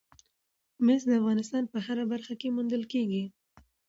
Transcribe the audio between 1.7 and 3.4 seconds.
په هره برخه کې موندل کېږي.